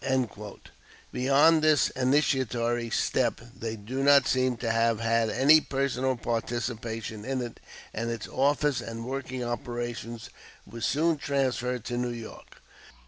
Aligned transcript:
"]Beyond 1.11 1.61
this 1.61 1.89
initiatory 1.91 2.89
step 2.89 3.39
they 3.55 3.75
do 3.75 4.01
not 4.03 4.25
seem 4.27 4.57
to 4.57 4.71
have 4.71 4.99
had 4.99 5.29
any 5.29 5.61
personal 5.61 6.15
participation 6.15 7.23
in 7.23 7.39
it, 7.39 7.59
and 7.93 8.09
its 8.09 8.27
office 8.27 8.81
and 8.81 9.05
working 9.05 9.43
operations 9.43 10.31
were 10.65 10.81
soon 10.81 11.19
transferred 11.19 11.85
to 11.85 11.97
New 11.99 12.09
York. 12.09 12.63